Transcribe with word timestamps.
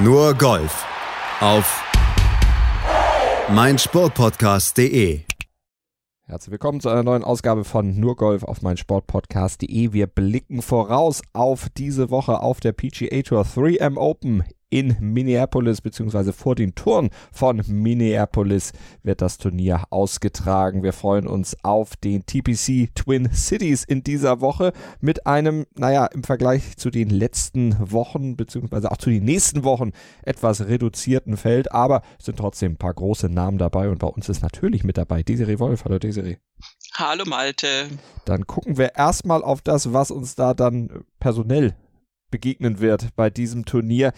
Nur 0.00 0.34
Golf 0.34 0.86
auf 1.40 1.82
meinsportpodcast.de. 3.48 5.22
Herzlich 6.22 6.52
willkommen 6.52 6.80
zu 6.80 6.88
einer 6.88 7.02
neuen 7.02 7.24
Ausgabe 7.24 7.64
von 7.64 7.98
Nur 7.98 8.14
Golf 8.14 8.44
auf 8.44 8.62
meinsportpodcast.de. 8.62 9.92
Wir 9.92 10.06
blicken 10.06 10.62
voraus 10.62 11.20
auf 11.32 11.68
diese 11.76 12.10
Woche 12.10 12.38
auf 12.38 12.60
der 12.60 12.74
PGA 12.74 13.22
Tour 13.22 13.42
3M 13.42 13.96
Open 13.96 14.44
in 14.70 14.96
Minneapolis 15.00 15.80
beziehungsweise 15.80 16.32
vor 16.32 16.54
den 16.54 16.74
Toren 16.74 17.10
von 17.32 17.62
Minneapolis 17.66 18.72
wird 19.02 19.22
das 19.22 19.38
Turnier 19.38 19.84
ausgetragen. 19.90 20.82
Wir 20.82 20.92
freuen 20.92 21.26
uns 21.26 21.56
auf 21.62 21.96
den 21.96 22.26
TPC 22.26 22.94
Twin 22.94 23.30
Cities 23.32 23.84
in 23.84 24.02
dieser 24.02 24.40
Woche 24.40 24.72
mit 25.00 25.26
einem, 25.26 25.66
naja, 25.74 26.06
im 26.06 26.22
Vergleich 26.22 26.76
zu 26.76 26.90
den 26.90 27.10
letzten 27.10 27.76
Wochen 27.78 28.36
beziehungsweise 28.36 28.90
auch 28.90 28.98
zu 28.98 29.10
den 29.10 29.24
nächsten 29.24 29.64
Wochen 29.64 29.92
etwas 30.22 30.66
reduzierten 30.66 31.36
Feld, 31.36 31.72
aber 31.72 32.02
es 32.18 32.26
sind 32.26 32.38
trotzdem 32.38 32.72
ein 32.72 32.78
paar 32.78 32.94
große 32.94 33.28
Namen 33.28 33.58
dabei 33.58 33.88
und 33.88 33.98
bei 33.98 34.08
uns 34.08 34.28
ist 34.28 34.42
natürlich 34.42 34.84
mit 34.84 34.98
dabei 34.98 35.22
Desiree 35.22 35.58
Wolf. 35.58 35.84
Hallo 35.84 35.98
Desiree. 35.98 36.36
Hallo 36.94 37.24
Malte. 37.26 37.88
Dann 38.24 38.46
gucken 38.46 38.76
wir 38.76 38.96
erstmal 38.96 39.42
auf 39.42 39.62
das, 39.62 39.92
was 39.92 40.10
uns 40.10 40.34
da 40.34 40.52
dann 40.52 41.04
personell 41.20 41.74
begegnen 42.30 42.80
wird 42.80 43.14
bei 43.16 43.30
diesem 43.30 43.64
Turnier 43.64 44.12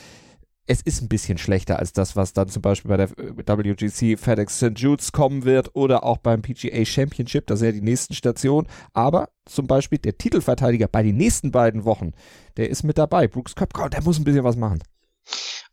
es 0.71 0.83
ist 0.83 1.03
ein 1.03 1.09
bisschen 1.09 1.37
schlechter 1.37 1.81
als 1.81 1.93
das, 1.93 2.15
was 2.15 2.33
dann 2.33 2.49
zum 2.49 2.63
Beispiel 2.63 2.91
bei 2.91 2.97
der 2.97 3.09
äh, 3.19 3.75
WGC 3.75 4.17
FedEx 4.17 4.59
St. 4.59 4.79
Jude's 4.79 5.11
kommen 5.11 5.45
wird 5.45 5.75
oder 5.75 6.05
auch 6.05 6.19
beim 6.19 6.43
PGA 6.43 6.85
Championship, 6.85 7.49
das 7.49 7.61
ist 7.61 7.67
ja 7.67 7.73
die 7.73 7.81
nächsten 7.81 8.15
Stationen. 8.15 8.69
Aber 8.93 9.31
zum 9.47 9.67
Beispiel 9.67 9.99
der 9.99 10.17
Titelverteidiger 10.17 10.87
bei 10.87 11.03
den 11.03 11.17
nächsten 11.17 11.51
beiden 11.51 11.85
Wochen, 11.85 12.13
der 12.57 12.71
ist 12.71 12.85
mit 12.85 12.99
dabei. 12.99 13.27
Brooks 13.27 13.57
Köpka, 13.57 13.89
der 13.89 14.03
muss 14.03 14.21
ein 14.21 14.25
bisschen 14.25 14.45
was 14.45 14.55
machen. 14.55 14.81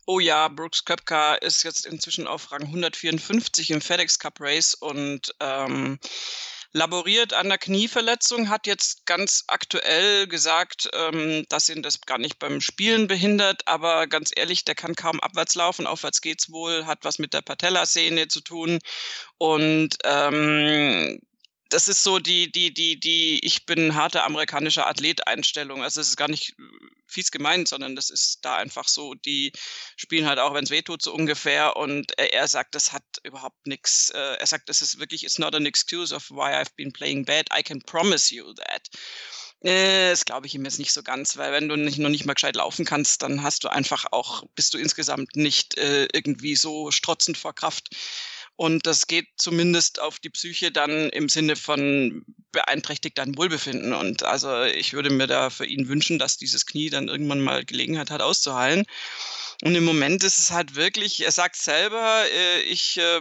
Oh 0.04 0.18
ja, 0.18 0.48
Brooks 0.48 0.84
Köpka 0.84 1.36
ist 1.36 1.62
jetzt 1.62 1.86
inzwischen 1.86 2.26
auf 2.26 2.50
Rang 2.50 2.62
154 2.62 3.70
im 3.70 3.80
FedEx 3.80 4.18
Cup 4.18 4.40
Race 4.40 4.74
und 4.74 5.32
ähm, 5.38 6.00
laboriert 6.72 7.32
an 7.32 7.48
der 7.48 7.58
Knieverletzung, 7.58 8.48
hat 8.48 8.66
jetzt 8.66 9.06
ganz 9.06 9.44
aktuell 9.46 10.26
gesagt, 10.26 10.88
ähm, 10.92 11.44
dass 11.48 11.68
ihn 11.68 11.82
das 11.82 12.00
gar 12.02 12.18
nicht 12.18 12.38
beim 12.38 12.60
Spielen 12.60 13.06
behindert, 13.06 13.66
aber 13.66 14.06
ganz 14.06 14.30
ehrlich, 14.34 14.64
der 14.64 14.74
kann 14.74 14.94
kaum 14.94 15.20
abwärts 15.20 15.54
laufen, 15.54 15.86
aufwärts 15.86 16.20
geht's 16.20 16.50
wohl, 16.50 16.86
hat 16.86 17.00
was 17.02 17.18
mit 17.18 17.32
der 17.34 17.42
Patellasehne 17.42 18.28
zu 18.28 18.40
tun. 18.40 18.78
Und 19.38 19.96
ähm, 20.04 21.20
das 21.68 21.88
ist 21.88 22.02
so 22.02 22.18
die, 22.18 22.50
die, 22.50 22.72
die, 22.72 22.98
die, 22.98 23.44
ich 23.44 23.66
bin 23.66 23.94
harter 23.94 24.24
amerikanischer 24.24 24.86
Athlet-Einstellung. 24.86 25.82
Also 25.82 26.00
es 26.00 26.08
ist 26.08 26.16
gar 26.16 26.28
nicht 26.28 26.50
äh, 26.58 26.62
fies 27.06 27.30
gemeint, 27.30 27.68
sondern 27.68 27.96
das 27.96 28.10
ist 28.10 28.44
da 28.44 28.56
einfach 28.56 28.88
so, 28.88 29.14
die 29.14 29.52
spielen 29.96 30.26
halt 30.26 30.38
auch, 30.38 30.54
wenn 30.54 30.64
es 30.64 30.70
weh 30.70 30.82
tut, 30.82 31.02
so 31.02 31.12
ungefähr. 31.12 31.76
Und 31.76 32.18
er 32.18 32.48
sagt, 32.48 32.74
das 32.74 32.92
hat 32.92 33.04
überhaupt 33.22 33.66
nichts. 33.66 34.10
Äh, 34.10 34.36
er 34.38 34.46
sagt, 34.46 34.68
das 34.68 34.82
ist 34.82 34.98
wirklich, 34.98 35.24
it's 35.24 35.38
not 35.38 35.54
an 35.54 35.66
excuse 35.66 36.14
of 36.14 36.30
why 36.30 36.54
I've 36.54 36.74
been 36.76 36.92
playing 36.92 37.24
bad. 37.24 37.48
I 37.56 37.62
can 37.62 37.80
promise 37.82 38.34
you 38.34 38.52
that. 38.54 38.88
Äh, 39.60 40.10
das 40.10 40.24
glaube 40.24 40.46
ich 40.46 40.54
ihm 40.54 40.64
jetzt 40.64 40.78
nicht 40.78 40.92
so 40.92 41.02
ganz, 41.02 41.36
weil 41.36 41.52
wenn 41.52 41.68
du 41.68 41.76
nicht, 41.76 41.98
noch 41.98 42.08
nicht 42.10 42.24
mal 42.24 42.34
gescheit 42.34 42.56
laufen 42.56 42.84
kannst, 42.84 43.22
dann 43.22 43.42
hast 43.42 43.64
du 43.64 43.68
einfach 43.68 44.06
auch, 44.12 44.44
bist 44.54 44.72
du 44.72 44.78
insgesamt 44.78 45.34
nicht 45.34 45.76
äh, 45.78 46.06
irgendwie 46.12 46.54
so 46.56 46.90
strotzend 46.90 47.36
vor 47.36 47.54
Kraft, 47.54 47.88
und 48.58 48.88
das 48.88 49.06
geht 49.06 49.28
zumindest 49.36 50.00
auf 50.00 50.18
die 50.18 50.30
Psyche 50.30 50.72
dann 50.72 51.10
im 51.10 51.28
Sinne 51.28 51.54
von 51.54 52.24
beeinträchtigt 52.50 53.16
dein 53.16 53.38
Wohlbefinden. 53.38 53.92
Und 53.92 54.24
also 54.24 54.64
ich 54.64 54.94
würde 54.94 55.10
mir 55.10 55.28
da 55.28 55.48
für 55.48 55.64
ihn 55.64 55.86
wünschen, 55.86 56.18
dass 56.18 56.38
dieses 56.38 56.66
Knie 56.66 56.90
dann 56.90 57.06
irgendwann 57.06 57.40
mal 57.40 57.64
Gelegenheit 57.64 58.10
hat 58.10 58.20
auszuheilen. 58.20 58.84
Und 59.62 59.76
im 59.76 59.84
Moment 59.84 60.24
ist 60.24 60.40
es 60.40 60.50
halt 60.50 60.74
wirklich, 60.74 61.24
er 61.24 61.30
sagt 61.30 61.54
selber, 61.54 62.24
äh, 62.32 62.62
ich, 62.62 62.96
äh, 62.96 63.20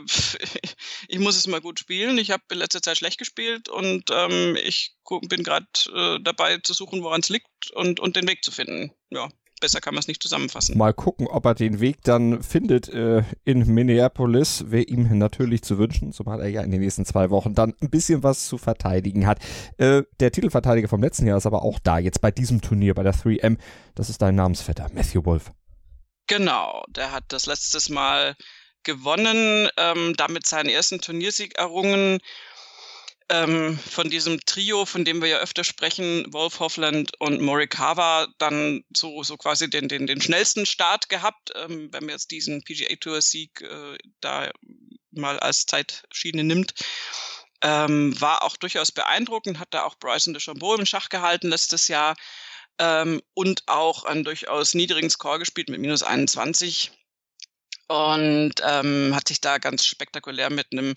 ich 1.08 1.20
muss 1.20 1.36
es 1.36 1.46
mal 1.46 1.62
gut 1.62 1.78
spielen. 1.78 2.18
Ich 2.18 2.32
habe 2.32 2.42
in 2.52 2.58
letzter 2.58 2.81
Zeit 2.81 2.97
schlecht 2.97 3.20
gespielt 3.20 3.70
und 3.70 4.09
ähm, 4.12 4.56
ich 4.56 4.96
bin 5.28 5.44
gerade 5.44 5.68
äh, 5.94 6.20
dabei 6.20 6.58
zu 6.58 6.74
suchen, 6.74 7.03
woran 7.03 7.22
es 7.22 7.30
liegt 7.30 7.70
und, 7.76 8.00
und 8.00 8.16
den 8.16 8.28
Weg 8.28 8.44
zu 8.44 8.52
finden. 8.52 8.92
Ja, 9.12 9.30
besser 9.59 9.81
kann 9.81 9.94
man 9.94 10.00
es 10.00 10.07
nicht 10.07 10.22
zusammenfassen. 10.22 10.78
Mal 10.78 10.94
gucken, 10.94 11.28
ob 11.28 11.45
er 11.45 11.56
den 11.56 11.79
Weg 11.79 12.01
dann 12.03 12.44
findet 12.44 12.90
äh, 12.90 13.23
in 13.44 13.66
Minneapolis. 13.66 14.66
Wäre 14.68 14.84
ihm 14.84 15.18
natürlich 15.18 15.63
zu 15.63 15.78
wünschen, 15.78 16.13
zumal 16.13 16.41
er 16.41 16.50
ja 16.50 16.62
in 16.62 16.72
den 16.72 16.81
nächsten 16.81 17.06
zwei 17.06 17.29
Wochen 17.29 17.53
dann 17.53 17.73
ein 17.81 17.90
bisschen 17.90 18.23
was 18.23 18.47
zu 18.47 18.57
verteidigen 18.57 19.28
hat. 19.28 19.40
Äh, 19.78 20.03
der 20.19 20.31
Titelverteidiger 20.31 20.88
vom 20.88 21.01
letzten 21.01 21.28
Jahr 21.28 21.38
ist 21.38 21.46
aber 21.46 21.63
auch 21.63 21.79
da, 21.79 22.00
jetzt 22.00 22.22
bei 22.22 22.31
diesem 22.31 22.62
Turnier, 22.62 22.94
bei 22.94 23.03
der 23.03 23.13
3M. 23.13 23.57
Das 23.96 24.09
ist 24.09 24.22
dein 24.22 24.35
Namensvetter, 24.35 24.90
Matthew 24.94 25.25
Wolf. 25.25 25.51
Genau, 26.28 26.84
der 26.90 27.12
hat 27.12 27.23
das 27.29 27.46
letztes 27.46 27.90
Mal 27.90 28.35
gewonnen, 28.84 29.69
ähm, 29.78 30.13
damit 30.17 30.46
seinen 30.46 30.69
ersten 30.69 31.00
Turniersieg 31.00 31.57
errungen 31.57 32.19
ähm, 33.30 33.78
von 33.78 34.10
diesem 34.10 34.40
Trio, 34.46 34.86
von 34.86 35.04
dem 35.04 35.22
wir 35.22 35.28
ja 35.28 35.38
öfter 35.38 35.64
sprechen, 35.64 36.26
Wolf 36.32 36.60
Hoffland 36.60 37.12
und 37.20 37.42
Morikawa, 37.42 38.28
dann 38.38 38.84
so, 38.96 39.24
so 39.24 39.38
quasi 39.38 39.70
den, 39.70 39.88
den, 39.88 40.08
den 40.08 40.22
schnellsten 40.22 40.66
Start 40.66 41.10
gehabt, 41.10 41.52
ähm, 41.56 41.90
wenn 41.92 42.06
man 42.06 42.14
jetzt 42.14 42.32
diesen 42.32 42.64
PGA 42.64 42.96
Tour 42.96 43.22
Sieg 43.22 43.62
äh, 43.62 43.98
da 44.22 44.50
mal 45.12 45.40
als 45.40 45.66
Zeitschiene 45.66 46.44
nimmt. 46.44 46.74
Ähm, 47.62 48.20
war 48.22 48.44
auch 48.44 48.56
durchaus 48.56 48.92
beeindruckend, 48.92 49.59
hat 49.59 49.70
da 49.74 49.84
auch 49.84 49.96
Bryson 49.96 50.34
DeChambeau 50.34 50.76
im 50.76 50.86
Schach 50.86 51.09
gehalten 51.09 51.50
letztes 51.50 51.88
Jahr 51.88 52.16
ähm, 52.78 53.22
und 53.34 53.64
auch 53.68 54.04
einen 54.04 54.24
durchaus 54.24 54.76
niedrigen 54.76 55.09
Score 55.09 55.40
gespielt 55.40 55.70
mit 55.70 55.82
minus 55.82 56.04
21 56.04 56.92
und 57.88 58.53
ähm, 58.64 59.16
hat 59.16 59.28
sich 59.28 59.42
da 59.42 59.58
ganz 59.58 59.86
spektakulär 59.86 60.50
mit 60.50 60.68
einem 60.72 60.94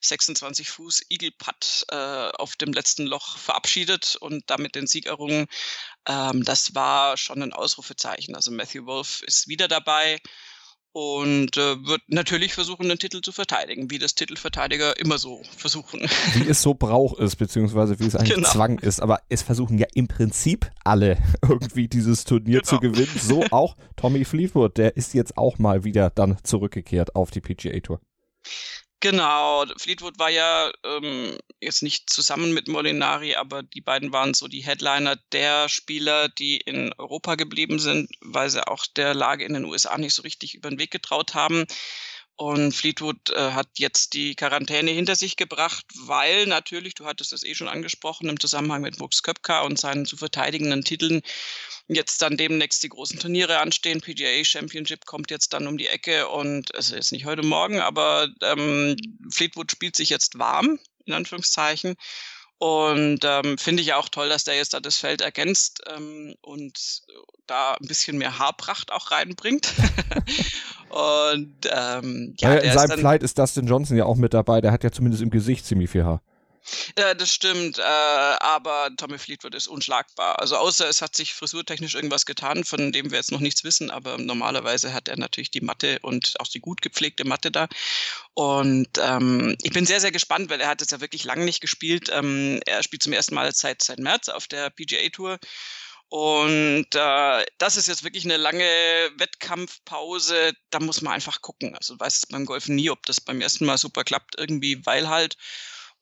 26 0.00 0.70
Fuß 0.70 1.02
Putt 1.38 1.84
äh, 1.90 1.96
auf 1.96 2.56
dem 2.56 2.72
letzten 2.72 3.06
Loch 3.06 3.38
verabschiedet 3.38 4.16
und 4.16 4.50
damit 4.50 4.74
den 4.74 4.86
Sieg 4.86 5.06
errungen. 5.06 5.46
Ähm, 6.08 6.44
das 6.44 6.74
war 6.74 7.16
schon 7.16 7.42
ein 7.42 7.52
Ausrufezeichen. 7.52 8.34
Also 8.34 8.50
Matthew 8.50 8.86
Wolf 8.86 9.22
ist 9.22 9.48
wieder 9.48 9.68
dabei 9.68 10.18
und 10.92 11.56
äh, 11.56 11.86
wird 11.86 12.02
natürlich 12.08 12.54
versuchen, 12.54 12.88
den 12.88 12.98
Titel 12.98 13.22
zu 13.22 13.32
verteidigen, 13.32 13.90
wie 13.90 13.98
das 13.98 14.14
Titelverteidiger 14.14 14.98
immer 15.00 15.18
so 15.18 15.42
versuchen. 15.56 16.00
Wie 16.34 16.48
es 16.48 16.62
so 16.62 16.74
Brauch 16.74 17.18
ist, 17.18 17.36
beziehungsweise 17.36 17.98
wie 17.98 18.06
es 18.06 18.16
eigentlich 18.16 18.34
genau. 18.34 18.48
Zwang 18.48 18.78
ist. 18.78 19.00
Aber 19.00 19.20
es 19.28 19.42
versuchen 19.42 19.78
ja 19.78 19.86
im 19.94 20.06
Prinzip 20.08 20.70
alle 20.84 21.16
irgendwie 21.42 21.88
dieses 21.88 22.24
Turnier 22.24 22.60
genau. 22.60 22.68
zu 22.68 22.78
gewinnen. 22.78 23.18
So 23.18 23.44
auch 23.50 23.76
Tommy 23.96 24.24
Fleetwood, 24.24 24.76
der 24.76 24.96
ist 24.96 25.14
jetzt 25.14 25.38
auch 25.38 25.58
mal 25.58 25.84
wieder 25.84 26.10
dann 26.10 26.36
zurückgekehrt 26.42 27.16
auf 27.16 27.30
die 27.30 27.40
PGA 27.40 27.80
Tour. 27.80 28.00
Genau, 29.02 29.64
Fleetwood 29.78 30.20
war 30.20 30.30
ja 30.30 30.70
ähm, 30.84 31.36
jetzt 31.60 31.82
nicht 31.82 32.08
zusammen 32.08 32.54
mit 32.54 32.68
Molinari, 32.68 33.34
aber 33.34 33.64
die 33.64 33.80
beiden 33.80 34.12
waren 34.12 34.32
so 34.32 34.46
die 34.46 34.64
Headliner 34.64 35.16
der 35.32 35.68
Spieler, 35.68 36.28
die 36.28 36.58
in 36.58 36.92
Europa 36.98 37.34
geblieben 37.34 37.80
sind, 37.80 38.08
weil 38.20 38.48
sie 38.48 38.64
auch 38.64 38.86
der 38.94 39.12
Lage 39.12 39.44
in 39.44 39.54
den 39.54 39.64
USA 39.64 39.98
nicht 39.98 40.14
so 40.14 40.22
richtig 40.22 40.54
über 40.54 40.70
den 40.70 40.78
Weg 40.78 40.92
getraut 40.92 41.34
haben. 41.34 41.66
Und 42.36 42.72
Fleetwood 42.72 43.30
äh, 43.30 43.52
hat 43.52 43.68
jetzt 43.76 44.14
die 44.14 44.34
Quarantäne 44.34 44.90
hinter 44.90 45.16
sich 45.16 45.36
gebracht, 45.36 45.84
weil 46.06 46.46
natürlich, 46.46 46.94
du 46.94 47.04
hattest 47.04 47.32
das 47.32 47.44
eh 47.44 47.54
schon 47.54 47.68
angesprochen, 47.68 48.28
im 48.28 48.40
Zusammenhang 48.40 48.82
mit 48.82 48.98
Brooks 48.98 49.22
Köpka 49.22 49.62
und 49.62 49.78
seinen 49.78 50.06
zu 50.06 50.16
verteidigenden 50.16 50.82
Titeln 50.82 51.22
jetzt 51.88 52.22
dann 52.22 52.36
demnächst 52.36 52.82
die 52.82 52.88
großen 52.88 53.18
Turniere 53.18 53.58
anstehen. 53.58 54.00
PGA 54.00 54.44
Championship 54.44 55.04
kommt 55.04 55.30
jetzt 55.30 55.52
dann 55.52 55.66
um 55.66 55.76
die 55.76 55.88
Ecke 55.88 56.28
und 56.28 56.74
es 56.74 56.90
ist 56.90 57.12
nicht 57.12 57.26
heute 57.26 57.42
Morgen, 57.42 57.80
aber 57.80 58.28
ähm, 58.42 58.96
Fleetwood 59.30 59.70
spielt 59.70 59.96
sich 59.96 60.08
jetzt 60.08 60.38
warm, 60.38 60.78
in 61.04 61.12
Anführungszeichen. 61.12 61.96
Und 62.62 63.18
ähm, 63.24 63.58
finde 63.58 63.82
ich 63.82 63.92
auch 63.92 64.08
toll, 64.08 64.28
dass 64.28 64.44
der 64.44 64.54
jetzt 64.54 64.72
da 64.72 64.78
das 64.78 64.96
Feld 64.96 65.20
ergänzt 65.20 65.82
ähm, 65.96 66.36
und 66.42 67.02
da 67.48 67.72
ein 67.72 67.88
bisschen 67.88 68.18
mehr 68.18 68.38
Haarpracht 68.38 68.92
auch 68.92 69.10
reinbringt. 69.10 69.72
und 70.88 71.56
ähm, 71.68 72.36
ja, 72.38 72.54
in 72.54 72.72
seinem 72.72 73.00
Flight 73.00 73.24
ist 73.24 73.36
Dustin 73.36 73.66
Johnson 73.66 73.96
ja 73.96 74.04
auch 74.04 74.14
mit 74.14 74.32
dabei. 74.32 74.60
Der 74.60 74.70
hat 74.70 74.84
ja 74.84 74.92
zumindest 74.92 75.24
im 75.24 75.30
Gesicht 75.30 75.66
ziemlich 75.66 75.90
viel 75.90 76.04
Haar. 76.04 76.22
Ja, 76.98 77.14
das 77.14 77.34
stimmt, 77.34 77.78
äh, 77.78 77.82
aber 77.82 78.90
Tommy 78.96 79.18
Fleetwood 79.18 79.54
ist 79.54 79.66
unschlagbar. 79.66 80.38
Also 80.38 80.56
außer 80.56 80.88
es 80.88 81.02
hat 81.02 81.16
sich 81.16 81.34
frisurtechnisch 81.34 81.94
irgendwas 81.94 82.26
getan, 82.26 82.64
von 82.64 82.92
dem 82.92 83.10
wir 83.10 83.18
jetzt 83.18 83.32
noch 83.32 83.40
nichts 83.40 83.64
wissen, 83.64 83.90
aber 83.90 84.18
normalerweise 84.18 84.92
hat 84.92 85.08
er 85.08 85.18
natürlich 85.18 85.50
die 85.50 85.60
Matte 85.60 85.98
und 86.02 86.34
auch 86.38 86.48
die 86.48 86.60
gut 86.60 86.82
gepflegte 86.82 87.24
Matte 87.24 87.50
da. 87.50 87.68
Und 88.34 88.88
ähm, 88.98 89.56
ich 89.62 89.72
bin 89.72 89.86
sehr, 89.86 90.00
sehr 90.00 90.12
gespannt, 90.12 90.50
weil 90.50 90.60
er 90.60 90.68
hat 90.68 90.80
jetzt 90.80 90.92
ja 90.92 91.00
wirklich 91.00 91.24
lange 91.24 91.44
nicht 91.44 91.60
gespielt. 91.60 92.08
Ähm, 92.12 92.60
er 92.66 92.82
spielt 92.82 93.02
zum 93.02 93.12
ersten 93.12 93.34
Mal 93.34 93.52
seit, 93.54 93.82
seit 93.82 93.98
März 93.98 94.28
auf 94.28 94.46
der 94.46 94.70
PGA 94.70 95.08
Tour. 95.10 95.38
Und 96.08 96.94
äh, 96.94 97.44
das 97.56 97.78
ist 97.78 97.88
jetzt 97.88 98.04
wirklich 98.04 98.26
eine 98.26 98.36
lange 98.36 98.64
Wettkampfpause. 99.16 100.52
Da 100.68 100.78
muss 100.78 101.00
man 101.00 101.14
einfach 101.14 101.40
gucken. 101.40 101.74
Also 101.74 101.98
weiß 101.98 102.18
es 102.18 102.26
beim 102.26 102.44
Golfen 102.44 102.74
nie, 102.74 102.90
ob 102.90 103.04
das 103.06 103.18
beim 103.18 103.40
ersten 103.40 103.64
Mal 103.64 103.78
super 103.78 104.04
klappt, 104.04 104.34
irgendwie, 104.38 104.84
weil 104.84 105.08
halt 105.08 105.38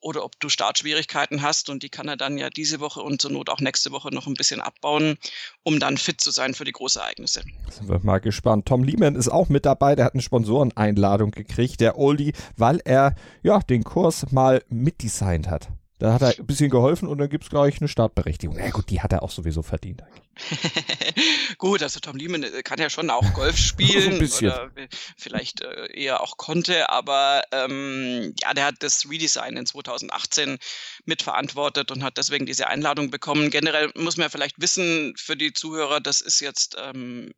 oder 0.01 0.23
ob 0.23 0.39
du 0.39 0.49
Startschwierigkeiten 0.49 1.41
hast 1.41 1.69
und 1.69 1.83
die 1.83 1.89
kann 1.89 2.07
er 2.07 2.17
dann 2.17 2.37
ja 2.37 2.49
diese 2.49 2.79
Woche 2.79 3.01
und 3.01 3.21
zur 3.21 3.31
Not 3.31 3.49
auch 3.49 3.59
nächste 3.59 3.91
Woche 3.91 4.13
noch 4.13 4.27
ein 4.27 4.33
bisschen 4.33 4.61
abbauen, 4.61 5.17
um 5.63 5.79
dann 5.79 5.97
fit 5.97 6.19
zu 6.19 6.31
sein 6.31 6.53
für 6.53 6.65
die 6.65 6.71
Großereignisse. 6.71 7.43
Sind 7.69 7.89
wir 7.89 7.99
mal 8.03 8.19
gespannt. 8.19 8.67
Tom 8.67 8.83
Lehman 8.83 9.15
ist 9.15 9.29
auch 9.29 9.49
mit 9.49 9.65
dabei, 9.65 9.95
der 9.95 10.05
hat 10.05 10.13
eine 10.13 10.21
Sponsoreneinladung 10.21 11.31
gekriegt, 11.31 11.79
der 11.79 11.97
Oldie, 11.97 12.33
weil 12.57 12.81
er 12.83 13.15
ja 13.43 13.59
den 13.59 13.83
Kurs 13.83 14.31
mal 14.31 14.63
mitdesignt 14.69 15.49
hat. 15.49 15.69
Da 16.01 16.13
hat 16.13 16.23
er 16.23 16.29
ein 16.35 16.47
bisschen 16.47 16.71
geholfen 16.71 17.07
und 17.07 17.19
dann 17.19 17.29
gibt 17.29 17.43
es 17.43 17.51
gleich 17.51 17.79
eine 17.79 17.87
Startberechtigung. 17.87 18.57
Ja 18.57 18.71
gut, 18.71 18.89
die 18.89 19.01
hat 19.01 19.13
er 19.13 19.21
auch 19.21 19.29
sowieso 19.29 19.61
verdient 19.61 20.01
eigentlich. 20.01 20.25
gut, 21.59 21.83
also 21.83 21.99
Tom 21.99 22.15
Lehman 22.15 22.41
äh, 22.41 22.63
kann 22.63 22.79
ja 22.79 22.89
schon 22.89 23.11
auch 23.11 23.33
Golf 23.35 23.55
spielen. 23.59 24.13
ein 24.13 24.17
bisschen. 24.17 24.47
Oder 24.47 24.71
vielleicht 25.15 25.61
äh, 25.61 25.93
eher 25.93 26.21
auch 26.21 26.37
konnte, 26.37 26.89
aber 26.89 27.43
ähm, 27.51 28.33
ja, 28.41 28.55
der 28.55 28.65
hat 28.65 28.77
das 28.79 29.07
Redesign 29.11 29.57
in 29.57 29.67
2018 29.67 30.57
mitverantwortet 31.05 31.91
und 31.91 32.03
hat 32.03 32.17
deswegen 32.17 32.47
diese 32.47 32.65
Einladung 32.65 33.11
bekommen. 33.11 33.51
Generell 33.51 33.91
muss 33.95 34.17
man 34.17 34.25
ja 34.25 34.29
vielleicht 34.29 34.59
wissen 34.59 35.13
für 35.17 35.37
die 35.37 35.53
Zuhörer, 35.53 35.99
das 35.99 36.21
ist 36.21 36.39
jetzt 36.39 36.77
ähm, 36.81 37.31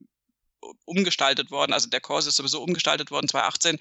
umgestaltet 0.85 1.51
worden, 1.51 1.73
also 1.73 1.89
der 1.89 2.01
Kurs 2.01 2.25
ist 2.25 2.35
sowieso 2.35 2.61
umgestaltet 2.61 3.11
worden 3.11 3.27
2018, 3.27 3.79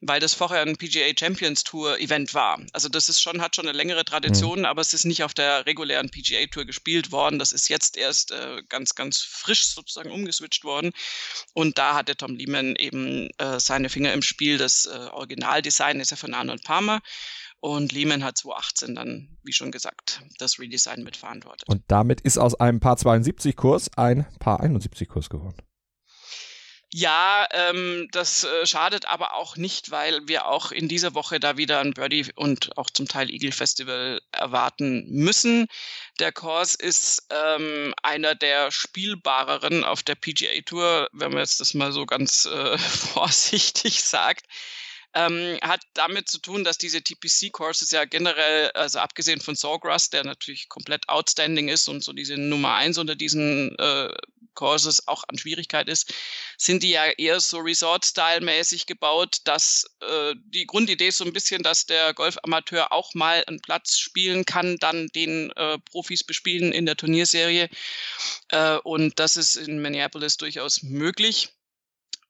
weil 0.00 0.20
das 0.20 0.34
vorher 0.34 0.62
ein 0.62 0.76
PGA 0.76 1.12
Champions 1.18 1.64
Tour 1.64 1.98
Event 2.00 2.34
war. 2.34 2.60
Also 2.72 2.88
das 2.88 3.08
ist 3.08 3.20
schon, 3.20 3.40
hat 3.40 3.56
schon 3.56 3.66
eine 3.66 3.76
längere 3.76 4.04
Tradition, 4.04 4.60
mhm. 4.60 4.64
aber 4.64 4.80
es 4.80 4.92
ist 4.92 5.04
nicht 5.04 5.22
auf 5.22 5.34
der 5.34 5.66
regulären 5.66 6.10
PGA 6.10 6.46
Tour 6.46 6.64
gespielt 6.64 7.12
worden. 7.12 7.38
Das 7.38 7.52
ist 7.52 7.68
jetzt 7.68 7.96
erst 7.96 8.32
äh, 8.32 8.62
ganz, 8.68 8.94
ganz 8.94 9.18
frisch 9.18 9.66
sozusagen 9.66 10.10
umgeswitcht 10.10 10.64
worden. 10.64 10.92
Und 11.54 11.78
da 11.78 11.94
hatte 11.94 12.16
Tom 12.16 12.34
Lehman 12.34 12.76
eben 12.76 13.30
äh, 13.38 13.60
seine 13.60 13.88
Finger 13.88 14.12
im 14.12 14.22
Spiel. 14.22 14.58
Das 14.58 14.86
äh, 14.86 15.08
Originaldesign 15.12 16.00
ist 16.00 16.10
ja 16.10 16.16
von 16.16 16.34
Arnold 16.34 16.64
Palmer. 16.64 17.00
Und 17.60 17.92
Lehman 17.92 18.24
hat 18.24 18.38
2018 18.38 18.94
dann, 18.96 19.28
wie 19.44 19.52
schon 19.52 19.70
gesagt, 19.70 20.20
das 20.38 20.58
Redesign 20.58 21.04
mitverantwortet. 21.04 21.68
Und 21.68 21.84
damit 21.86 22.20
ist 22.20 22.36
aus 22.36 22.56
einem 22.56 22.80
Paar 22.80 22.96
72 22.96 23.54
Kurs 23.54 23.88
ein 23.96 24.26
Paar 24.40 24.58
71 24.58 25.08
Kurs 25.08 25.30
geworden. 25.30 25.62
Ja, 26.94 27.46
ähm, 27.52 28.08
das 28.12 28.44
äh, 28.44 28.66
schadet 28.66 29.06
aber 29.06 29.34
auch 29.34 29.56
nicht, 29.56 29.90
weil 29.90 30.28
wir 30.28 30.46
auch 30.46 30.72
in 30.72 30.88
dieser 30.88 31.14
Woche 31.14 31.40
da 31.40 31.56
wieder 31.56 31.80
ein 31.80 31.94
Birdie 31.94 32.30
und 32.34 32.76
auch 32.76 32.90
zum 32.90 33.08
Teil 33.08 33.30
Eagle 33.30 33.52
Festival 33.52 34.20
erwarten 34.30 35.06
müssen. 35.08 35.68
Der 36.20 36.32
Kurs 36.32 36.74
ist 36.74 37.28
ähm, 37.30 37.94
einer 38.02 38.34
der 38.34 38.70
spielbareren 38.70 39.84
auf 39.84 40.02
der 40.02 40.16
PGA 40.16 40.60
Tour, 40.66 41.08
wenn 41.12 41.30
man 41.30 41.40
jetzt 41.40 41.60
das 41.60 41.72
mal 41.72 41.92
so 41.92 42.04
ganz 42.04 42.44
äh, 42.44 42.76
vorsichtig 43.14 44.02
sagt 44.02 44.44
ähm, 45.14 45.58
hat 45.62 45.80
damit 45.94 46.28
zu 46.28 46.38
tun, 46.38 46.64
dass 46.64 46.78
diese 46.78 47.02
TPC-Courses 47.02 47.90
ja 47.90 48.04
generell, 48.04 48.70
also 48.72 48.98
abgesehen 48.98 49.40
von 49.40 49.54
Sawgrass, 49.54 50.10
der 50.10 50.24
natürlich 50.24 50.68
komplett 50.68 51.08
outstanding 51.08 51.68
ist 51.68 51.88
und 51.88 52.02
so 52.02 52.12
diese 52.12 52.36
Nummer 52.36 52.74
eins 52.74 52.98
unter 52.98 53.14
diesen 53.14 53.78
äh, 53.78 54.08
Courses 54.54 55.08
auch 55.08 55.24
an 55.28 55.38
Schwierigkeit 55.38 55.88
ist, 55.88 56.12
sind 56.58 56.82
die 56.82 56.90
ja 56.90 57.06
eher 57.06 57.40
so 57.40 57.58
Resort-Style-mäßig 57.58 58.86
gebaut, 58.86 59.38
dass 59.44 59.86
äh, 60.00 60.34
die 60.46 60.66
Grundidee 60.66 61.08
ist 61.08 61.18
so 61.18 61.24
ein 61.24 61.32
bisschen, 61.32 61.62
dass 61.62 61.86
der 61.86 62.14
Golfamateur 62.14 62.92
auch 62.92 63.14
mal 63.14 63.44
einen 63.46 63.60
Platz 63.60 63.98
spielen 63.98 64.44
kann, 64.44 64.76
dann 64.78 65.08
den 65.08 65.50
äh, 65.52 65.78
Profis 65.78 66.24
bespielen 66.24 66.72
in 66.72 66.86
der 66.86 66.96
Turnierserie. 66.96 67.68
Äh, 68.48 68.76
und 68.78 69.18
das 69.18 69.36
ist 69.36 69.56
in 69.56 69.80
Minneapolis 69.80 70.36
durchaus 70.36 70.82
möglich. 70.82 71.50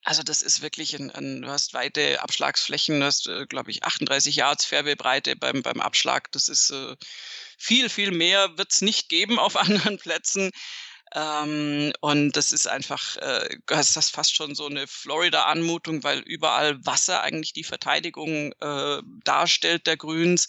Also 0.05 0.23
das 0.23 0.43
ist 0.43 0.63
wirklich 0.63 0.95
ein, 0.99 1.11
ein 1.11 1.43
du 1.43 1.49
hast 1.49 1.75
weite 1.75 2.21
Abschlagsflächen, 2.23 3.01
du 3.01 3.07
hast, 3.07 3.29
äh, 3.29 3.47
glaube 3.47 3.71
ich, 3.71 3.85
38 3.85 4.35
Yards 4.35 4.65
Fairway-Breite 4.65 5.37
beim, 5.37 5.63
beim 5.63 5.81
Abschlag. 5.81 6.33
Das 6.33 6.49
ist 6.49 6.71
äh, 6.71 6.97
viel, 7.57 7.89
viel 7.89 8.11
mehr 8.11 8.59
wird 8.59 8.73
es 8.73 8.81
nicht 8.81 9.09
geben 9.09 9.39
auf 9.39 9.57
anderen 9.57 9.99
Plätzen. 9.99 10.51
Ähm, 11.15 11.93
und 12.01 12.33
das 12.33 12.53
ist 12.53 12.67
einfach, 12.67 13.17
äh, 13.19 13.59
das 13.67 13.97
ist 13.97 14.11
fast 14.11 14.35
schon 14.35 14.55
so 14.55 14.67
eine 14.67 14.87
Florida-Anmutung, 14.87 16.03
weil 16.05 16.21
überall 16.21 16.85
Wasser 16.87 17.23
eigentlich 17.23 17.53
die 17.53 17.65
Verteidigung 17.65 18.53
äh, 18.61 19.03
darstellt 19.25 19.87
der 19.87 19.97
Grüns. 19.97 20.49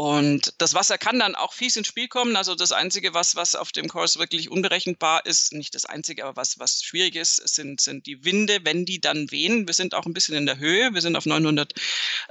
Und 0.00 0.54
das 0.56 0.72
Wasser 0.72 0.96
kann 0.96 1.18
dann 1.18 1.34
auch 1.34 1.52
fies 1.52 1.76
ins 1.76 1.88
Spiel 1.88 2.08
kommen. 2.08 2.34
Also 2.34 2.54
das 2.54 2.72
Einzige, 2.72 3.12
was, 3.12 3.36
was 3.36 3.54
auf 3.54 3.70
dem 3.70 3.86
Kurs 3.86 4.18
wirklich 4.18 4.50
unberechenbar 4.50 5.26
ist, 5.26 5.52
nicht 5.52 5.74
das 5.74 5.84
Einzige, 5.84 6.24
aber 6.24 6.36
was, 6.36 6.58
was 6.58 6.82
schwierig 6.82 7.16
ist, 7.16 7.36
sind, 7.46 7.82
sind 7.82 8.06
die 8.06 8.24
Winde, 8.24 8.60
wenn 8.62 8.86
die 8.86 9.02
dann 9.02 9.30
wehen. 9.30 9.66
Wir 9.66 9.74
sind 9.74 9.94
auch 9.94 10.06
ein 10.06 10.14
bisschen 10.14 10.36
in 10.36 10.46
der 10.46 10.56
Höhe, 10.56 10.94
wir 10.94 11.02
sind 11.02 11.16
auf 11.16 11.26
900 11.26 11.74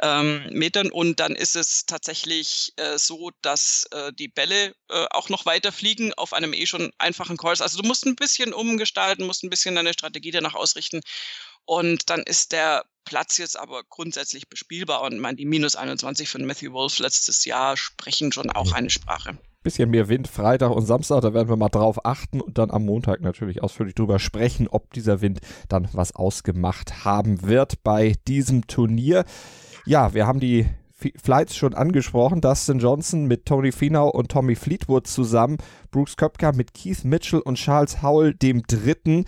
ähm, 0.02 0.48
Metern 0.50 0.90
und 0.90 1.20
dann 1.20 1.36
ist 1.36 1.56
es 1.56 1.86
tatsächlich 1.86 2.74
äh, 2.78 2.98
so, 2.98 3.30
dass 3.44 3.86
äh, 3.92 4.12
die 4.14 4.30
Bälle 4.30 4.74
äh, 4.90 5.06
auch 5.12 5.30
noch 5.30 5.46
weiter 5.46 5.72
fliegen 5.72 6.12
auf 6.16 6.34
einem 6.34 6.54
eh 6.54 6.66
schon 6.66 6.92
einfachen 6.98 7.38
Kurs. 7.38 7.62
Also 7.62 7.80
du 7.80 7.88
musst 7.88 8.04
ein 8.08 8.16
bisschen 8.16 8.52
umgestalten, 8.52 9.28
musst 9.28 9.44
ein 9.44 9.52
bisschen 9.52 9.76
deine 9.76 9.94
Strategie 9.94 10.32
danach 10.32 10.56
ausrichten. 10.56 11.02
Und 11.70 12.10
dann 12.10 12.24
ist 12.24 12.52
der 12.52 12.84
Platz 13.06 13.38
jetzt 13.38 13.56
aber 13.56 13.84
grundsätzlich 13.88 14.50
bespielbar. 14.50 15.04
Und 15.04 15.20
man, 15.20 15.36
die 15.36 15.46
minus 15.46 15.76
21 15.76 16.28
von 16.28 16.44
Matthew 16.44 16.74
Wolf 16.74 16.98
letztes 16.98 17.46
Jahr 17.46 17.78
sprechen 17.78 18.32
schon 18.32 18.50
auch 18.50 18.74
eine 18.74 18.90
Sprache. 18.90 19.38
Bisschen 19.62 19.92
mehr 19.92 20.10
Wind 20.10 20.28
Freitag 20.28 20.72
und 20.72 20.88
Samstag, 20.88 21.22
da 21.22 21.36
werden 21.36 21.48
wir 21.48 21.58
mal 21.58 21.70
drauf 21.70 22.04
achten 22.08 22.42
und 22.42 22.58
dann 22.58 22.72
am 22.72 22.86
Montag 22.86 23.22
natürlich 23.22 23.62
ausführlich 23.62 23.94
drüber 23.94 24.18
sprechen, 24.18 24.68
ob 24.68 24.92
dieser 24.94 25.22
Wind 25.22 25.42
dann 25.68 25.88
was 25.94 26.16
ausgemacht 26.16 27.06
haben 27.06 27.44
wird 27.44 27.84
bei 27.84 28.16
diesem 28.28 28.66
Turnier. 28.66 29.24
Ja, 29.86 30.16
wir 30.16 30.26
haben 30.26 30.40
die 30.40 30.66
Flights 31.22 31.56
schon 31.56 31.76
angesprochen. 31.76 32.42
Dustin 32.42 32.80
Johnson 32.80 33.26
mit 33.26 33.46
Tony 33.46 33.72
Finau 33.72 34.10
und 34.10 34.32
Tommy 34.32 34.56
Fleetwood 34.56 35.06
zusammen. 35.06 35.58
Brooks 35.92 36.18
Köpker 36.18 36.52
mit 36.52 36.74
Keith 36.74 37.04
Mitchell 37.04 37.42
und 37.42 37.56
Charles 37.56 38.02
Howell, 38.02 38.34
dem 38.34 38.64
Dritten. 38.64 39.26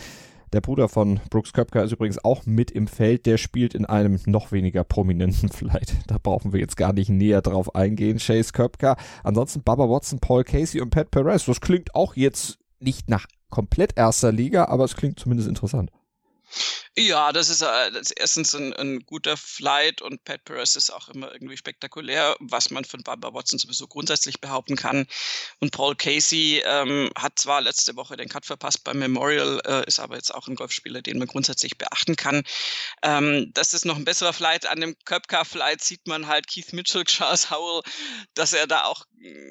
Der 0.54 0.60
Bruder 0.60 0.90
von 0.90 1.22
Brooks 1.30 1.54
Köpker 1.54 1.84
ist 1.84 1.94
übrigens 1.94 2.24
auch 2.26 2.46
mit 2.46 2.72
im 2.72 2.88
Feld. 2.88 3.26
Der 3.26 3.38
spielt 3.38 3.74
in 3.74 3.86
einem 3.86 4.20
noch 4.26 4.52
weniger 4.52 4.84
prominenten 4.84 5.50
Flight. 5.54 5.96
Da 6.08 6.18
brauchen 6.22 6.52
wir 6.52 6.60
jetzt 6.60 6.76
gar 6.76 6.92
nicht 6.92 7.10
näher 7.10 7.42
drauf 7.42 7.74
eingehen. 7.74 8.18
Chase 8.18 8.52
Köpker. 8.52 8.98
Ansonsten 9.24 9.64
Baba 9.64 9.90
Watson, 9.90 10.20
Paul 10.20 10.44
Casey 10.44 10.82
und 10.82 10.90
Pat 10.90 11.10
Perez. 11.10 11.46
Das 11.46 11.62
klingt 11.62 11.96
auch 11.96 12.16
jetzt 12.18 12.60
nicht 12.80 13.10
nach 13.10 13.28
komplett 13.50 13.98
erster 13.98 14.32
Liga, 14.32 14.66
aber 14.66 14.84
es 14.84 14.96
klingt 14.96 15.20
zumindest 15.20 15.48
interessant. 15.48 15.90
Ja, 16.98 17.32
das 17.32 17.48
ist, 17.48 17.62
äh, 17.62 17.92
das 17.92 18.10
ist 18.10 18.20
erstens 18.20 18.54
ein, 18.54 18.74
ein, 18.74 19.00
guter 19.06 19.38
Flight 19.38 20.02
und 20.02 20.26
Pat 20.26 20.44
Perez 20.44 20.76
ist 20.76 20.90
auch 20.90 21.08
immer 21.08 21.32
irgendwie 21.32 21.56
spektakulär, 21.56 22.36
was 22.42 22.70
man 22.70 22.84
von 22.84 23.02
Barbara 23.02 23.34
Watson 23.34 23.60
sowieso 23.60 23.88
grundsätzlich 23.88 24.42
behaupten 24.42 24.76
kann. 24.76 25.08
Und 25.62 25.72
Paul 25.72 25.96
Casey 25.96 26.62
ähm, 26.66 27.10
hat 27.18 27.40
zwar 27.40 27.62
letzte 27.62 27.96
Woche 27.96 28.18
den 28.18 28.28
Cut 28.28 28.46
verpasst 28.46 28.84
beim 28.84 29.00
Memorial, 29.00 29.62
äh, 29.66 29.88
ist 29.88 30.02
aber 30.02 30.16
jetzt 30.16 30.36
auch 30.36 30.50
ein 30.50 30.56
Golfspieler, 30.56 31.02
den 31.02 31.18
man 31.18 31.30
grundsätzlich 31.30 31.78
beachten 31.78 32.18
kann. 32.18 32.44
Ähm, 33.04 33.52
das 33.54 33.74
ist 33.74 33.86
noch 33.86 33.96
ein 33.96 34.04
besserer 34.06 34.34
Flight. 34.34 34.66
An 34.66 34.82
dem 34.82 34.98
Köpker-Flight 35.06 35.82
sieht 35.82 36.08
man 36.08 36.28
halt 36.28 36.48
Keith 36.48 36.74
Mitchell, 36.74 37.04
Charles 37.06 37.50
Howell, 37.50 37.84
dass 38.34 38.52
er 38.52 38.68
da 38.68 38.84
auch 38.84 39.06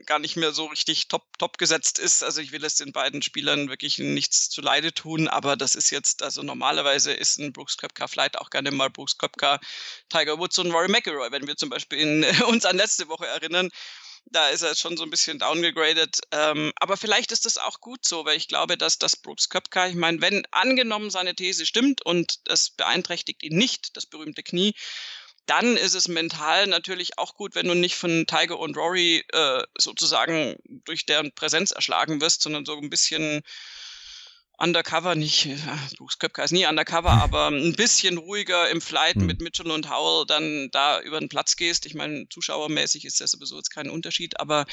gar 0.07 0.19
nicht 0.19 0.37
mehr 0.37 0.53
so 0.53 0.67
richtig 0.67 1.09
top, 1.09 1.23
top 1.39 1.59
gesetzt 1.59 1.99
ist. 1.99 2.23
Also 2.23 2.41
ich 2.41 2.53
will 2.53 2.65
es 2.65 2.75
den 2.75 2.93
beiden 2.93 3.23
Spielern 3.23 3.69
wirklich 3.69 3.99
nichts 3.99 4.49
zu 4.49 4.61
Leide 4.61 4.93
tun, 4.93 5.29
aber 5.29 5.57
das 5.57 5.75
ist 5.75 5.91
jetzt, 5.91 6.23
also 6.23 6.43
normalerweise 6.43 7.13
ist 7.13 7.39
ein 7.39 7.53
Brooks 7.53 7.77
Köpka 7.77 8.09
vielleicht 8.09 8.39
auch 8.39 8.51
gerne 8.51 8.71
mal 8.71 8.91
Brooks 8.91 9.19
Köpka, 9.19 9.61
Tiger 10.09 10.39
Woods 10.39 10.59
und 10.59 10.73
Rory 10.73 10.89
McIlroy, 10.89 11.31
wenn 11.31 11.47
wir 11.47 11.57
zum 11.57 11.71
Beispiel 11.71 11.99
in, 11.99 12.25
uns 12.47 12.65
an 12.65 12.77
letzte 12.77 13.09
Woche 13.09 13.27
erinnern. 13.27 13.71
Da 14.27 14.49
ist 14.49 14.63
er 14.63 14.77
schon 14.77 14.97
so 14.97 15.03
ein 15.03 15.11
bisschen 15.11 15.39
downgegradet. 15.39 16.21
Ähm, 16.31 16.73
aber 16.77 16.97
vielleicht 16.97 17.33
ist 17.33 17.47
das 17.47 17.57
auch 17.57 17.81
gut 17.81 18.05
so, 18.05 18.25
weil 18.25 18.37
ich 18.37 18.49
glaube, 18.49 18.77
dass 18.77 18.99
das 18.99 19.17
Brooks 19.17 19.49
Köpka, 19.49 19.89
ich 19.89 19.95
meine, 19.95 20.21
wenn 20.21 20.43
angenommen 20.51 21.11
seine 21.11 21.35
These 21.35 21.65
stimmt 21.65 22.05
und 22.05 22.39
es 22.45 22.71
beeinträchtigt 22.71 23.43
ihn 23.43 23.57
nicht, 23.57 23.97
das 23.97 24.07
berühmte 24.07 24.43
Knie, 24.43 24.75
dann 25.51 25.77
ist 25.77 25.95
es 25.95 26.07
mental 26.07 26.69
natürlich 26.69 27.19
auch 27.19 27.35
gut, 27.35 27.57
wenn 27.57 27.67
du 27.67 27.75
nicht 27.75 27.97
von 27.97 28.25
Tiger 28.27 28.57
und 28.61 28.77
Rory 28.77 29.25
äh, 29.33 29.65
sozusagen 29.77 30.55
durch 30.85 31.07
deren 31.07 31.33
Präsenz 31.33 31.73
erschlagen 31.73 32.21
wirst, 32.21 32.43
sondern 32.43 32.65
so 32.65 32.77
ein 32.77 32.89
bisschen 32.89 33.43
undercover, 34.61 35.15
nicht, 35.15 35.49
Brooks 35.99 36.19
Köpker 36.19 36.45
ist 36.45 36.53
nie 36.53 36.67
undercover, 36.67 37.11
aber 37.11 37.49
ein 37.49 37.75
bisschen 37.75 38.19
ruhiger 38.19 38.71
im 38.71 38.81
Flight 38.81 39.17
mhm. 39.17 39.27
mit 39.27 39.41
Mitchell 39.41 39.71
und 39.71 39.91
Howell 39.91 40.27
dann 40.27 40.69
da 40.73 41.01
über 41.01 41.19
den 41.19 41.29
Platz 41.29 41.57
gehst. 41.57 41.87
Ich 41.87 41.95
meine, 41.95 42.29
zuschauermäßig 42.29 43.05
ist 43.05 43.21
das 43.21 43.33
sowieso 43.33 43.57
jetzt 43.57 43.71
kein 43.71 43.89
Unterschied, 43.89 44.39
aber 44.39 44.67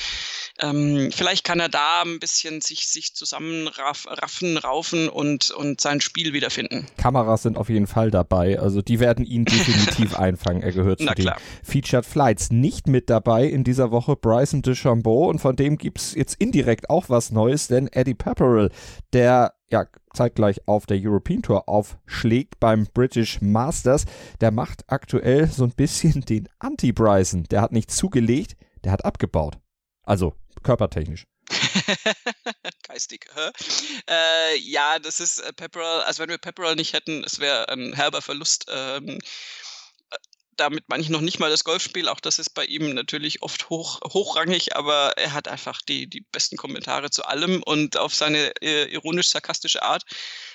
ähm, 0.60 1.10
vielleicht 1.12 1.44
kann 1.44 1.60
er 1.60 1.70
da 1.70 2.02
ein 2.04 2.20
bisschen 2.20 2.62
sich, 2.62 2.88
sich 2.88 3.14
zusammenraffen, 3.14 4.58
raufen 4.58 5.10
und, 5.10 5.52
und 5.52 5.82
sein 5.82 6.02
Spiel 6.02 6.34
wiederfinden. 6.34 6.88
Kameras 6.98 7.44
sind 7.44 7.58
auf 7.58 7.70
jeden 7.70 7.88
Fall 7.88 8.12
dabei, 8.12 8.60
also 8.60 8.82
die 8.82 9.00
werden 9.00 9.26
ihn 9.26 9.46
definitiv 9.46 10.16
einfangen. 10.20 10.62
Er 10.62 10.74
gehört 10.74 11.00
zu 11.00 11.06
den 11.06 11.32
Featured 11.64 12.06
Flights. 12.06 12.52
Nicht 12.52 12.88
mit 12.88 13.10
dabei 13.10 13.46
in 13.46 13.64
dieser 13.64 13.92
Woche 13.92 14.16
Bryson 14.16 14.62
DeChambeau 14.62 15.30
und 15.30 15.40
von 15.40 15.56
dem 15.56 15.78
gibt 15.78 16.00
es 16.00 16.14
jetzt 16.14 16.36
indirekt 16.36 16.90
auch 16.90 17.10
was 17.10 17.32
Neues, 17.32 17.68
denn 17.68 17.88
Eddie 17.88 18.14
Pepperell, 18.14 18.70
der 19.14 19.57
ja, 19.70 19.86
zeitgleich 20.14 20.68
auf 20.68 20.86
der 20.86 20.98
European 21.00 21.42
Tour 21.42 21.68
aufschlägt 21.68 22.60
beim 22.60 22.88
British 22.94 23.42
Masters, 23.42 24.06
der 24.42 24.52
macht 24.52 24.86
aktuell 24.88 25.48
so 25.48 25.64
ein 25.64 25.72
bisschen 25.72 26.22
den 26.22 26.48
Anti-Bryson. 26.60 27.44
Der 27.46 27.62
hat 27.62 27.72
nicht 27.72 27.92
zugelegt, 27.92 28.56
der 28.84 28.92
hat 28.92 29.06
abgebaut. 29.06 29.58
Also 30.04 30.34
körpertechnisch. 30.64 31.28
Geistig. 32.88 33.30
Äh, 34.10 34.58
ja, 34.60 35.00
das 35.00 35.20
ist 35.20 35.40
äh, 35.40 35.54
Pepperell. 35.54 36.02
Also 36.02 36.24
wenn 36.24 36.30
wir 36.30 36.38
Pepperell 36.38 36.76
nicht 36.76 36.94
hätten, 36.94 37.24
es 37.24 37.40
wäre 37.40 37.70
ein 37.70 37.94
herber 37.94 38.22
Verlust. 38.22 38.66
Ähm, 38.70 39.20
damit 40.58 40.90
meine 40.90 41.02
ich 41.02 41.10
noch 41.10 41.22
nicht 41.22 41.40
mal 41.40 41.50
das 41.50 41.64
Golfspiel, 41.64 42.10
auch 42.10 42.20
das 42.20 42.40
ist 42.40 42.52
bei 42.52 42.66
ihm 42.66 42.94
natürlich 42.94 43.42
oft 43.42 43.70
hoch, 43.70 44.00
hochrangig, 44.02 44.76
aber 44.76 45.14
er 45.18 45.34
hat 45.34 45.48
einfach 45.48 45.82
die, 45.82 46.08
die 46.08 46.22
besten 46.22 46.58
Kommentare 46.58 47.10
zu 47.10 47.26
allem 47.26 47.64
und 47.64 47.98
auf 47.98 48.14
seine 48.14 48.52
äh, 48.62 48.92
ironisch-sarkastische 48.92 49.84
Art 49.84 50.04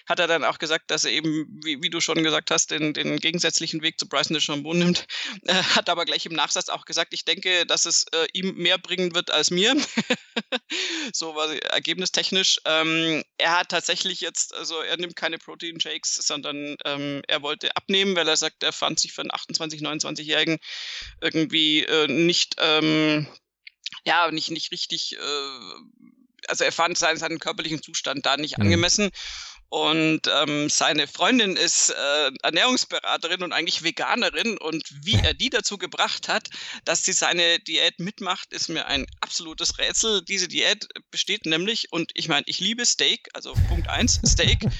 hat 0.06 0.18
er 0.18 0.26
dann 0.26 0.44
auch 0.44 0.58
gesagt, 0.58 0.90
dass 0.90 1.04
er 1.04 1.12
eben, 1.12 1.46
wie, 1.64 1.82
wie 1.82 1.90
du 1.90 2.00
schon 2.00 2.22
gesagt 2.22 2.50
hast, 2.50 2.70
den, 2.70 2.94
den 2.94 3.18
gegensätzlichen 3.18 3.82
Weg 3.82 3.98
zu 3.98 4.08
Bryson 4.08 4.34
DeChambeau 4.34 4.74
nimmt. 4.74 5.06
Äh, 5.44 5.54
hat 5.54 5.88
aber 5.88 6.04
gleich 6.04 6.24
im 6.26 6.34
Nachsatz 6.34 6.68
auch 6.68 6.84
gesagt, 6.84 7.14
ich 7.14 7.24
denke, 7.24 7.66
dass 7.66 7.84
es 7.84 8.04
äh, 8.12 8.26
ihm 8.32 8.54
mehr 8.54 8.78
bringen 8.78 9.14
wird 9.14 9.30
als 9.30 9.50
mir. 9.50 9.74
so 11.12 11.34
war 11.34 11.52
ergebnistechnisch. 11.72 12.60
Ähm, 12.64 13.24
er 13.38 13.58
hat 13.58 13.70
tatsächlich 13.70 14.20
jetzt, 14.20 14.54
also 14.54 14.80
er 14.80 14.96
nimmt 14.98 15.16
keine 15.16 15.38
Protein 15.38 15.80
Shakes, 15.80 16.14
sondern 16.14 16.76
ähm, 16.84 17.22
er 17.26 17.42
wollte 17.42 17.74
abnehmen, 17.76 18.14
weil 18.14 18.28
er 18.28 18.36
sagt, 18.36 18.62
er 18.62 18.72
fand 18.72 19.00
sich 19.00 19.12
für 19.12 19.22
einen 19.22 19.32
28, 19.32 19.80
29-Jährigen 19.80 20.58
irgendwie 21.20 21.84
äh, 21.84 22.06
nicht, 22.06 22.56
ähm, 22.58 23.26
ja, 24.04 24.30
nicht, 24.30 24.50
nicht 24.50 24.70
richtig, 24.70 25.16
äh, 25.16 26.08
also 26.48 26.64
er 26.64 26.72
fand 26.72 26.98
seinen, 26.98 27.18
seinen 27.18 27.38
körperlichen 27.38 27.82
Zustand 27.82 28.26
da 28.26 28.36
nicht 28.36 28.58
mhm. 28.58 28.64
Und 29.72 30.28
ähm, 30.30 30.68
seine 30.68 31.06
Freundin 31.06 31.56
ist 31.56 31.88
äh, 31.88 32.30
Ernährungsberaterin 32.42 33.42
und 33.42 33.54
eigentlich 33.54 33.82
Veganerin. 33.82 34.58
Und 34.58 34.84
wie 35.00 35.14
er 35.14 35.32
die 35.32 35.48
dazu 35.48 35.78
gebracht 35.78 36.28
hat, 36.28 36.50
dass 36.84 37.06
sie 37.06 37.14
seine 37.14 37.58
Diät 37.60 37.98
mitmacht, 37.98 38.52
ist 38.52 38.68
mir 38.68 38.84
ein 38.84 39.06
absolutes 39.22 39.78
Rätsel. 39.78 40.20
Diese 40.26 40.46
Diät 40.46 40.88
besteht 41.10 41.46
nämlich, 41.46 41.90
und 41.90 42.10
ich 42.12 42.28
meine, 42.28 42.44
ich 42.44 42.60
liebe 42.60 42.84
Steak, 42.84 43.30
also 43.32 43.54
Punkt 43.70 43.88
eins 43.88 44.20
Steak. 44.26 44.60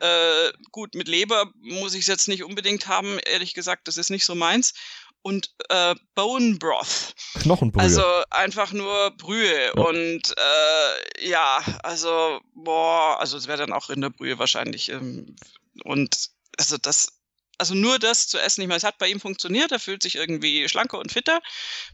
Äh, 0.00 0.52
gut, 0.72 0.96
mit 0.96 1.06
Leber 1.06 1.52
muss 1.60 1.94
ich 1.94 2.00
es 2.00 2.06
jetzt 2.08 2.26
nicht 2.26 2.42
unbedingt 2.42 2.88
haben, 2.88 3.20
ehrlich 3.20 3.54
gesagt, 3.54 3.86
das 3.86 3.98
ist 3.98 4.10
nicht 4.10 4.24
so 4.24 4.34
meins 4.34 4.74
und 5.22 5.54
äh, 5.68 5.94
Bone 6.14 6.56
Broth. 6.56 7.14
Knochenbrühe. 7.40 7.82
Also 7.82 8.04
einfach 8.30 8.72
nur 8.72 9.12
Brühe. 9.12 9.66
Ja. 9.66 9.82
Und 9.82 10.34
äh, 10.36 11.28
ja, 11.28 11.62
also, 11.82 12.40
boah, 12.54 13.18
also 13.18 13.36
es 13.36 13.46
wäre 13.46 13.58
dann 13.58 13.72
auch 13.72 13.88
Rinderbrühe 13.88 14.38
wahrscheinlich. 14.38 14.88
Ähm, 14.88 15.36
und 15.84 16.30
also 16.58 16.76
das, 16.76 17.20
also 17.58 17.74
nur 17.74 17.98
das 17.98 18.28
zu 18.28 18.38
essen, 18.38 18.62
ich 18.62 18.68
meine, 18.68 18.78
es 18.78 18.84
hat 18.84 18.98
bei 18.98 19.08
ihm 19.08 19.20
funktioniert, 19.20 19.72
er 19.72 19.80
fühlt 19.80 20.02
sich 20.02 20.16
irgendwie 20.16 20.68
schlanker 20.68 20.98
und 20.98 21.12
fitter. 21.12 21.40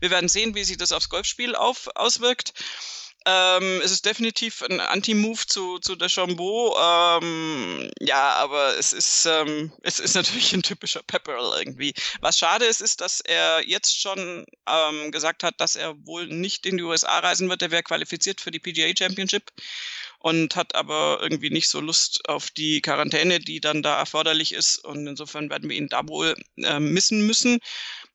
Wir 0.01 0.11
werden 0.11 0.29
sehen, 0.29 0.55
wie 0.55 0.65
sich 0.65 0.79
das 0.79 0.93
aufs 0.93 1.09
Golfspiel 1.09 1.55
auf, 1.55 1.89
auswirkt. 1.95 2.55
Ähm, 3.31 3.83
es 3.85 3.91
ist 3.91 4.07
definitiv 4.07 4.63
ein 4.63 4.81
Anti-Move 4.81 5.45
zu, 5.47 5.79
zu 5.81 5.97
der 5.97 6.09
Chambeau. 6.09 6.75
Ähm, 6.81 7.91
ja, 8.01 8.33
aber 8.37 8.79
es 8.79 8.95
ist, 8.95 9.27
ähm, 9.27 9.71
es 9.83 10.01
ist 10.01 10.15
natürlich 10.15 10.55
ein 10.55 10.63
typischer 10.63 11.03
Pepperell 11.03 11.59
irgendwie. 11.59 11.93
Was 12.23 12.39
schade 12.39 12.65
ist, 12.65 12.81
ist, 12.81 13.03
dass 13.03 13.21
er 13.21 13.63
jetzt 13.69 14.01
schon 14.01 14.47
ähm, 14.67 15.11
gesagt 15.11 15.43
hat, 15.43 15.61
dass 15.61 15.77
er 15.77 15.95
wohl 16.07 16.27
nicht 16.27 16.65
in 16.65 16.79
die 16.79 16.83
USA 16.85 17.19
reisen 17.19 17.51
wird. 17.51 17.61
Er 17.61 17.71
wäre 17.71 17.83
qualifiziert 17.83 18.41
für 18.41 18.51
die 18.51 18.61
PGA 18.61 18.97
Championship 18.97 19.53
und 20.21 20.57
hat 20.57 20.75
aber 20.75 21.19
irgendwie 21.21 21.51
nicht 21.51 21.69
so 21.69 21.81
Lust 21.81 22.27
auf 22.31 22.51
die 22.51 22.81
Quarantäne, 22.81 23.41
die 23.41 23.61
dann 23.61 23.83
da 23.83 23.99
erforderlich 23.99 24.53
ist. 24.53 24.79
Und 24.79 25.07
insofern 25.07 25.51
werden 25.51 25.69
wir 25.69 25.77
ihn 25.77 25.89
da 25.89 26.09
wohl 26.09 26.35
äh, 26.57 26.81
missen 26.81 27.27
müssen. 27.27 27.59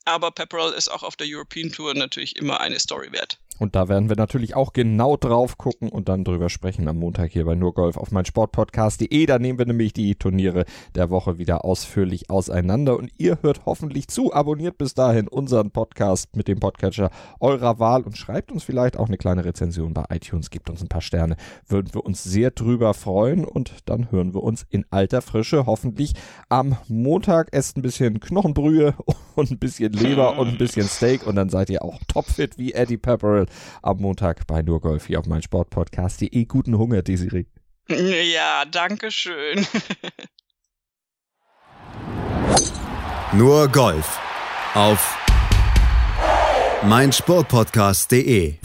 Aber 0.05 0.31
Pepperell 0.31 0.73
ist 0.73 0.89
auch 0.89 1.03
auf 1.03 1.15
der 1.15 1.27
European 1.29 1.71
Tour 1.71 1.93
natürlich 1.93 2.35
immer 2.35 2.59
eine 2.59 2.79
Story 2.79 3.11
wert. 3.11 3.37
Und 3.59 3.75
da 3.75 3.87
werden 3.87 4.09
wir 4.09 4.15
natürlich 4.15 4.55
auch 4.55 4.73
genau 4.73 5.15
drauf 5.15 5.57
gucken 5.57 5.89
und 5.89 6.09
dann 6.09 6.23
drüber 6.23 6.49
sprechen 6.49 6.87
am 6.87 6.97
Montag 6.97 7.31
hier 7.31 7.45
bei 7.45 7.55
Nurgolf 7.55 7.97
auf 7.97 8.11
mein 8.11 8.25
Sportpodcast.de. 8.25 9.25
Da 9.25 9.39
nehmen 9.39 9.59
wir 9.59 9.65
nämlich 9.65 9.93
die 9.93 10.15
Turniere 10.15 10.65
der 10.95 11.09
Woche 11.09 11.37
wieder 11.37 11.63
ausführlich 11.63 12.29
auseinander 12.29 12.97
und 12.97 13.11
ihr 13.17 13.37
hört 13.41 13.61
hoffentlich 13.65 14.07
zu. 14.07 14.33
Abonniert 14.33 14.77
bis 14.77 14.95
dahin 14.95 15.27
unseren 15.27 15.71
Podcast 15.71 16.35
mit 16.35 16.47
dem 16.47 16.59
Podcatcher 16.59 17.11
eurer 17.39 17.79
Wahl 17.79 18.01
und 18.01 18.17
schreibt 18.17 18.51
uns 18.51 18.63
vielleicht 18.63 18.97
auch 18.97 19.07
eine 19.07 19.17
kleine 19.17 19.45
Rezension 19.45 19.93
bei 19.93 20.05
iTunes, 20.09 20.49
gibt 20.49 20.69
uns 20.69 20.81
ein 20.81 20.89
paar 20.89 21.01
Sterne. 21.01 21.35
Würden 21.67 21.93
wir 21.93 22.05
uns 22.05 22.23
sehr 22.23 22.51
drüber 22.51 22.93
freuen 22.93 23.45
und 23.45 23.73
dann 23.85 24.11
hören 24.11 24.33
wir 24.33 24.43
uns 24.43 24.65
in 24.69 24.85
alter 24.89 25.21
Frische 25.21 25.65
hoffentlich 25.67 26.13
am 26.49 26.77
Montag. 26.87 27.49
Esst 27.51 27.77
ein 27.77 27.81
bisschen 27.83 28.19
Knochenbrühe 28.19 28.95
und 29.35 29.51
ein 29.51 29.59
bisschen 29.59 29.93
Leber 29.93 30.39
und 30.39 30.47
ein 30.47 30.57
bisschen 30.57 30.87
Steak 30.87 31.27
und 31.27 31.35
dann 31.35 31.49
seid 31.49 31.69
ihr 31.69 31.83
auch 31.83 31.99
topfit 32.07 32.57
wie 32.57 32.73
Eddie 32.73 32.97
Pepper 32.97 33.42
am 33.81 33.99
Montag 33.99 34.47
bei 34.47 34.61
Nurgolf 34.61 35.07
hier 35.07 35.19
auf 35.19 35.25
mein 35.25 35.41
Sportpodcast.de. 35.41 36.45
Guten 36.45 36.77
Hunger, 36.77 37.01
Desiree. 37.01 37.45
Ja, 37.89 38.65
danke 38.65 39.11
schön. 39.11 39.65
Nur 43.33 43.67
Golf 43.69 44.19
auf 44.75 45.17
meinsportpodcast.de 46.83 48.62